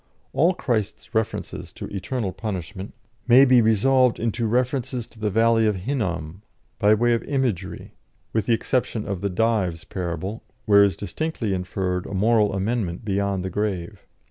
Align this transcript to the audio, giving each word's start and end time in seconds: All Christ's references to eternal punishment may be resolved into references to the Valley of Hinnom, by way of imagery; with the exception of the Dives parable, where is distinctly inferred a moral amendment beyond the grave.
All 0.33 0.55
Christ's 0.55 1.13
references 1.13 1.71
to 1.73 1.85
eternal 1.95 2.31
punishment 2.33 2.95
may 3.27 3.45
be 3.45 3.61
resolved 3.61 4.19
into 4.19 4.47
references 4.47 5.05
to 5.05 5.19
the 5.19 5.29
Valley 5.29 5.67
of 5.67 5.75
Hinnom, 5.75 6.41
by 6.79 6.95
way 6.95 7.13
of 7.13 7.21
imagery; 7.25 7.93
with 8.33 8.47
the 8.47 8.53
exception 8.53 9.07
of 9.07 9.21
the 9.21 9.29
Dives 9.29 9.83
parable, 9.83 10.41
where 10.65 10.83
is 10.83 10.97
distinctly 10.97 11.53
inferred 11.53 12.07
a 12.07 12.15
moral 12.15 12.53
amendment 12.55 13.05
beyond 13.05 13.45
the 13.45 13.51
grave. 13.51 14.07